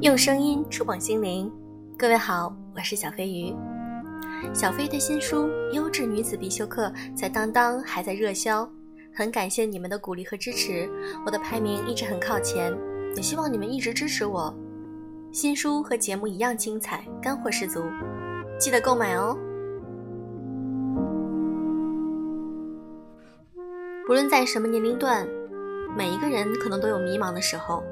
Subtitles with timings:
[0.00, 1.52] 用声音触碰心灵，
[1.98, 3.54] 各位好，我是小飞鱼。
[4.54, 8.66] 小飞的新书《优质女子必修课》在当当还在热销，
[9.12, 10.88] 很感谢你们的鼓励和支持，
[11.26, 12.74] 我的排名一直很靠前，
[13.14, 14.54] 也希望你们一直支持我。
[15.32, 17.82] 新书和节目一样精彩，干货十足，
[18.58, 19.36] 记得购买哦。
[24.06, 25.28] 不论在什么年龄段，
[25.94, 27.82] 每一个人可能都有迷茫的时候。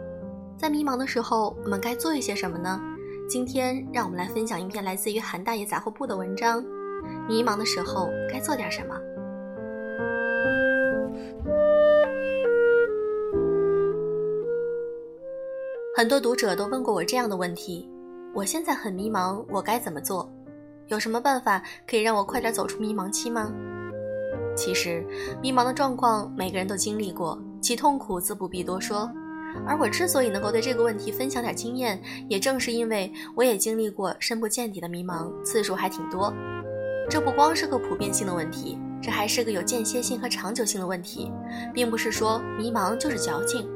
[0.59, 2.81] 在迷茫的时候，我们该做一些什么呢？
[3.29, 6.61] 今天让我们来分享一篇来自于韩大爷杂货铺的文章。
[7.29, 8.97] 迷茫的时候该做点什么？
[15.97, 17.89] 很多读者都问过我这样的问题：
[18.35, 20.29] 我现在很迷茫，我该怎么做？
[20.89, 23.53] 有什么办法可以让我快点走出迷茫期吗？
[24.57, 25.07] 其实，
[25.41, 29.09] 迷茫的状况每个人都经历过，其痛苦自不必多说。
[29.67, 36.33] 而我之所以能够对这个问题分享点经验，也正是因为我也经历过深不见底的迷茫，次数还挺多。
[37.11, 41.33] 这不光是个普遍性的问题，这还是个有间歇性和长久性的问题，
[41.73, 43.69] 并不是说迷茫就是矫情，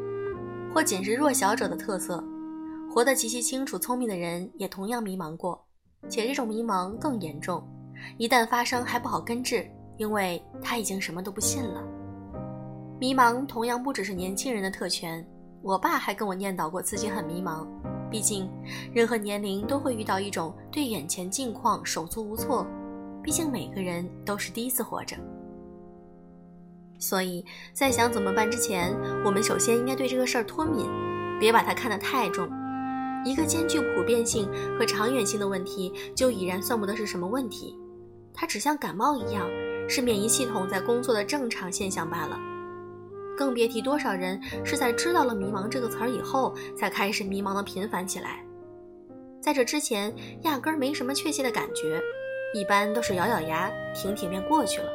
[0.74, 2.22] 或仅是弱小者的特色。
[2.90, 5.64] 活得极其清楚、聪明的人也同样迷茫过，
[6.10, 7.66] 且这种迷茫更严重，
[8.18, 11.82] 一旦发生还不好根治，因为他已经什么都不信了。
[13.00, 15.26] 迷茫同样不只是年轻人的特权。
[15.62, 17.66] 我爸还跟我念叨过自己很迷茫，
[18.10, 18.50] 毕竟
[18.92, 22.66] 任何年龄都会遇到一种对眼前境况手足无措，
[23.22, 25.16] 毕竟每个人都是第一次活着。
[26.98, 28.92] 所以在想怎么办之前，
[29.24, 30.88] 我们首先应该对这个事儿脱敏，
[31.38, 32.48] 别把它看得太重。
[33.24, 37.78] 一个兼具普遍性和长远性的问题，就已然算不得是什么问题，
[38.34, 39.48] 它只像感冒一样，
[39.88, 42.36] 是免疫系统在工作的正常现象罢了。
[43.36, 48.44] 更别提多少人是在知道了“迷茫”这个词儿以后，才开始迷茫的频繁起来。
[49.40, 52.00] 在这之前，压根儿没什么确切的感觉，
[52.54, 54.88] 一般都是咬咬牙挺挺便过去了。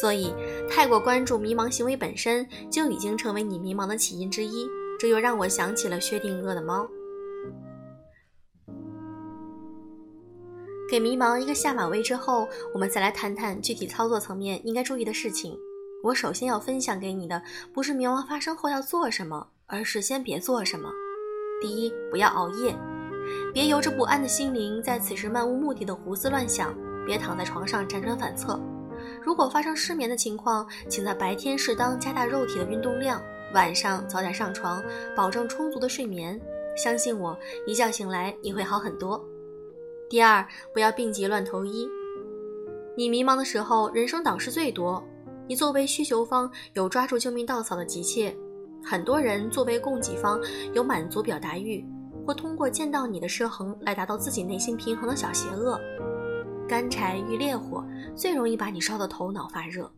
[0.00, 0.32] 所以，
[0.68, 4.68] 太过关注迷茫行为本身，就已经成为你迷茫的起因之一。
[4.98, 6.88] 这又让我想起了薛定谔的猫。
[10.88, 15.58] 给迷茫一个下马威之后，我们再来谈谈具体操作层面应该注意的事情。
[16.06, 17.42] 我首先要分享给你的，
[17.74, 20.88] 不是冥王发生后要做什么，而是先别做什么。
[21.60, 22.76] 第一，不要熬夜，
[23.52, 26.72] 别由着不安的心灵在此时漫无目的的胡思乱想，
[27.04, 28.56] 别躺在床上辗转反侧。
[29.20, 33.20] 如果发生失眠的情况，请在白天适当加大肉体的运动量，
[33.52, 34.80] 晚上早点上床，
[35.16, 36.40] 保证充足的睡眠。
[36.76, 39.20] 相信我，一觉醒来你会好很多。
[40.08, 41.88] 第二，不要病急乱投医。
[42.96, 45.04] 你迷茫的时候，人生导师最多。
[45.48, 48.36] 你作为需求方有抓住救命稻草的急切，
[48.84, 50.40] 很多人作为供给方
[50.74, 51.84] 有满足表达欲，
[52.26, 55.80] 或通过见到你的失衡来达到自己内心平衡的小邪恶。
[56.68, 57.84] 干柴遇烈火，
[58.16, 59.88] 最容易把你烧得头脑发热。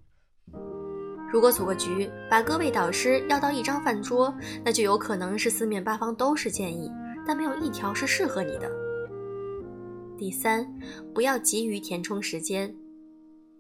[1.33, 6.91] 如果组个局，把各位导师要到一张饭桌，那就有可能是四面八方都是建议，
[7.27, 8.71] 但没有一条是适合你的。
[10.19, 10.67] 第三，
[11.15, 12.75] 不要急于填充时间。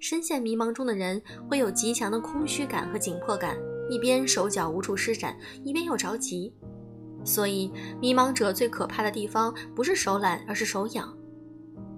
[0.01, 3.57] 深陷迷茫中的人会有极强的空虚感和紧迫感，
[3.91, 6.55] 一边手脚无处施展，一边又着急。
[7.25, 11.17] 所以，迷茫者最可怕的地方不是手懒，而是手痒。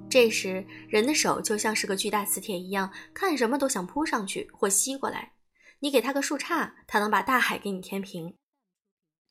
[0.09, 5.33] 这时，人的手就像是个巨大磁铁一样，看什么都想扑上去或吸过来。
[5.81, 8.35] 你给他个树杈，他能把大海给你填平。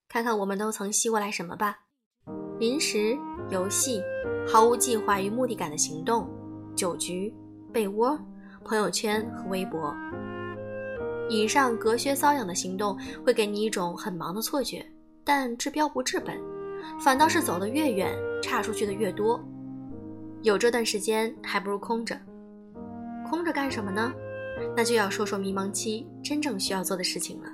[0.08, 1.80] 看看我们都曾吸过来什么吧：
[2.60, 3.18] 零食、
[3.50, 4.02] 游戏、
[4.48, 6.30] 毫无计划与目的感的行动、
[6.76, 7.34] 酒局、
[7.74, 8.18] 被窝。
[8.64, 9.96] 朋友圈和微博，
[11.30, 14.86] 以上隔靴搔痒的行动会给你一种很忙的错觉，
[15.24, 16.40] 但治标不治本，
[17.00, 19.44] 反倒是走得越远，差出去的越多。
[20.42, 22.20] 有这段时间，还不如空着。
[23.30, 24.14] 空着干什么呢？
[24.76, 27.50] 那就要说说迷茫期真正需要做的事情了。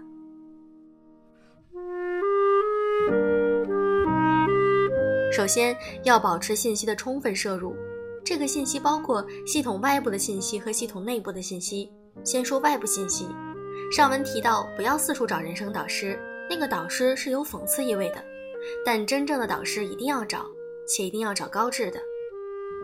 [5.32, 7.76] 首先要保持信息的充分摄入。
[8.26, 11.92] 这个信息包括系统外部的信息和系统内部的信息。
[12.24, 13.28] 先说外部信息，
[13.92, 16.20] 上文提到不要四处找人生导师，
[16.50, 18.16] 那个导师是有讽刺意味的。
[18.84, 20.44] 但真正的导师一定要找，
[20.88, 22.00] 且一定要找高质的。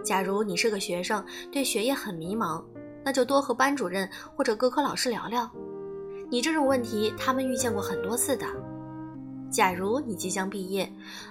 [0.04, 2.64] 假如你是个学生，对学业很迷茫，
[3.04, 5.50] 那就多和班主任或者各科老师聊聊。
[6.30, 8.46] 你这种问题，他们遇见过很多次的。
[9.52, 10.88] 假如你即将毕业，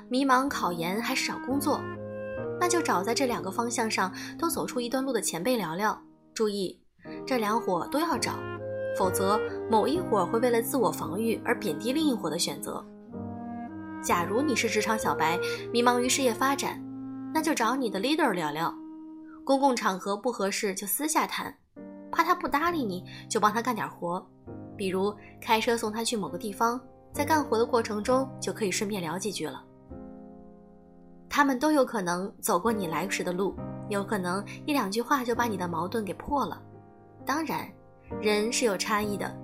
[0.09, 1.81] 迷茫考研还是找工作？
[2.61, 5.99] 那就找在这两个方向上都走出一段路的前辈聊聊。
[6.35, 6.79] 注意，
[7.27, 8.35] 这两伙都要找，
[8.97, 9.41] 否则
[9.71, 12.85] 某一伙会为了自我防御而贬低另一伙的选择。
[14.03, 15.39] 假如你是职场小白，
[15.73, 16.83] 迷茫于事业发展，
[17.35, 18.75] 那就找你的 leader 聊聊。
[19.45, 21.55] 公共场合不合适就私下谈，
[22.13, 24.25] 怕他不搭理你就帮他干点活，
[24.77, 26.81] 比如开车送他去某个地方，
[27.13, 29.63] 在干活的过程中就可以顺便聊几句了。
[31.41, 33.57] 他们都有可能走过你来时的路，
[33.89, 36.61] 有可能一两句话就把你的矛盾给破了。
[37.25, 37.67] 当然，
[38.21, 39.35] 人是有差异的，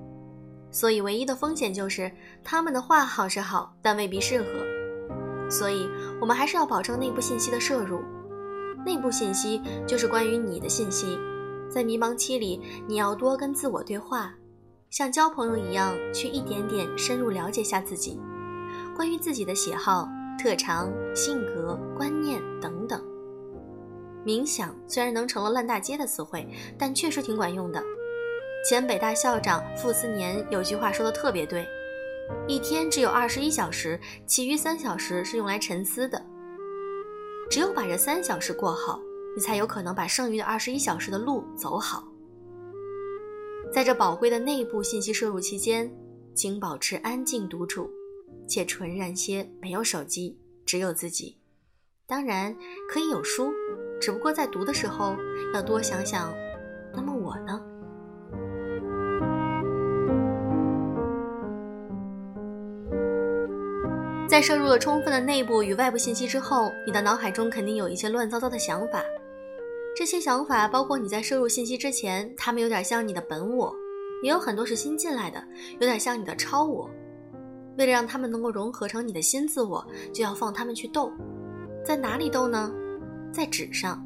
[0.71, 2.13] 所以唯一的风险就是
[2.45, 5.49] 他们的话好是好，但未必适合。
[5.49, 5.89] 所以
[6.21, 8.03] 我们还是要保证内部信息的摄入。
[8.85, 11.19] 内部信息就是关于你的信息，
[11.71, 14.35] 在迷茫期里，你要多跟自我对话，
[14.91, 18.21] 像交朋友一样，去一点点深入了解下自己，
[18.95, 20.07] 关于自己的喜好、
[20.39, 23.03] 特长、性格、观念等等。
[24.25, 26.49] 冥想虽然能成了烂大街的词汇，
[26.79, 27.83] 但确实挺管用的。
[28.69, 31.65] 前北大校长傅斯年有句话说的特别对：
[32.49, 36.21] 一天只有二十一小时，其余三小时是用来沉思的。
[37.49, 39.01] 只有把这三小时过好，
[39.37, 42.03] 你才有可能把剩余的二十一小时的路走好。
[43.73, 45.89] 在这宝贵的内部信息摄入期间，
[46.35, 47.89] 请保持安静独处，
[48.47, 51.39] 且纯然些，没有手机，只有自己。
[52.07, 52.55] 当然
[52.89, 53.53] 可以有书，
[54.01, 55.17] 只不过在读的时候
[55.53, 56.33] 要多想想，
[56.95, 57.61] 那么我呢？
[64.29, 69.03] 在摄入了充分的内部与外部信息之后，你的脑海中肯定有一些乱糟糟的想法。
[69.97, 73.75] 这些想法包括你在摄入信息之前，他们有点像你的本我，
[74.23, 75.43] 也有很多是新进来的，
[75.75, 76.91] 有点像你的超我。
[77.79, 81.13] 为了让他们能够融合成你的新自我，就要放他们去斗。
[81.85, 82.73] 在哪里斗呢？
[83.33, 84.03] 在纸上。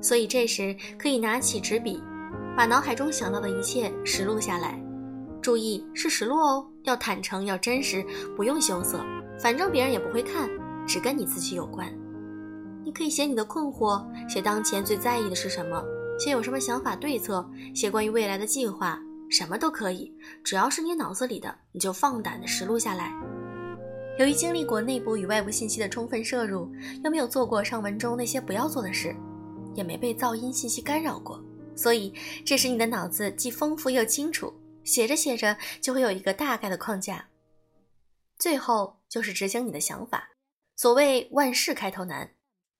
[0.00, 2.02] 所以这时可以拿起纸笔，
[2.56, 4.82] 把脑海中想到的一切实录下来。
[5.40, 8.04] 注意是实录哦，要坦诚，要真实，
[8.36, 9.00] 不用羞涩。
[9.38, 10.48] 反正别人也不会看，
[10.86, 11.92] 只跟你自己有关。
[12.84, 15.82] 你可以写你的困惑，写当前最在意的是什么，
[16.18, 19.00] 写有什么想法对策，写关于未来的计划，
[19.32, 20.12] 什么都可以，
[20.44, 23.10] 只要是你脑子里的，你就放胆的实录下来。
[24.18, 26.70] 由于经历过内部与外部信息的充分摄入，
[27.02, 29.16] 又没有做过上文中那些不要做的事，
[29.74, 31.42] 也没被噪音信息干扰过，
[31.74, 32.12] 所以
[32.44, 34.52] 这时你的脑子既丰富又清楚，
[34.84, 37.24] 写着写着就会有一个大概的框架。
[38.38, 40.28] 最后就是执行你的想法。
[40.76, 42.32] 所谓万事开头难，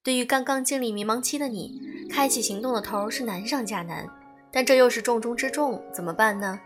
[0.03, 4.07] 对于刚刚经历迷茫期的你，开启行动的头是难上加难。
[4.53, 6.61] 但这又是重中之重，怎么办呢？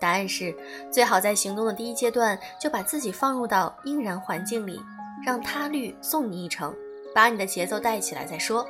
[0.00, 0.54] 答案是，
[0.92, 4.80] 最好在行动的第一阶段就把自己放入到应然环境里，
[5.24, 6.74] 让他律送你一程，
[7.14, 8.64] 把你的节奏带起来再说。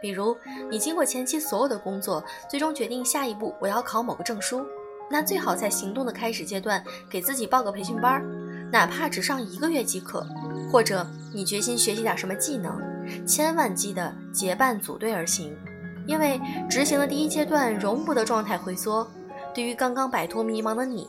[0.00, 0.36] 比如，
[0.70, 4.64] 你经过前期所有的工作，最终决定下一步我要考某个证书，
[5.10, 8.22] 那最好在行动的开始阶段给自己报个培训班。
[8.70, 10.26] 哪怕只上一个月即可，
[10.70, 12.78] 或者你决心学习点什么技能，
[13.26, 15.56] 千万记得结伴组队而行，
[16.06, 19.06] 因为执行的第一阶段容不得状态回缩。
[19.54, 21.08] 对于刚刚摆脱迷茫的你，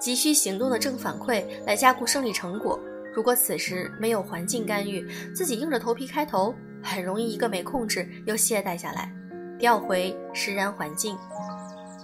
[0.00, 2.78] 急需行动的正反馈来加固胜利成果。
[3.14, 6.52] 如果此时没有环境干预，自己硬着头皮开头，
[6.82, 9.12] 很容易一个没控制又懈怠下来，
[9.58, 11.16] 调回实然环境，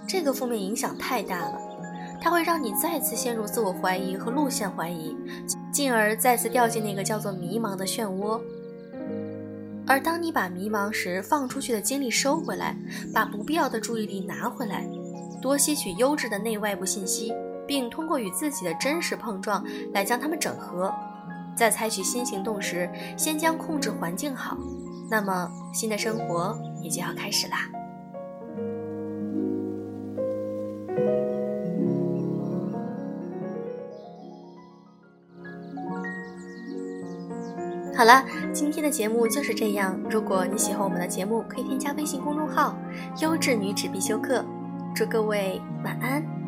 [0.07, 1.59] 这个负面影响太大了。
[2.21, 5.17] 它会让你再次陷入自我怀疑和路线怀疑，
[5.73, 8.39] 进而再次掉进那个叫做迷茫的漩涡。
[9.91, 12.73] 而当你把迷茫时放出去的精力收回来，
[13.13, 14.87] 把不必要的注意力拿回来，
[15.41, 17.33] 多吸取优质的内外部信息，
[17.67, 19.61] 并通过与自己的真实碰撞
[19.93, 20.89] 来将它们整合，
[21.57, 24.57] 在采取新行动时，先将控制环境好，
[25.09, 27.67] 那么新的生活也就要开始啦。
[37.95, 39.99] 好了，今天的节目就是这样。
[40.09, 42.75] 如果你喜欢我们的节目，可以添加微信公众号
[43.21, 44.43] “优质女子必修课”。
[44.95, 46.40] 祝各位晚安。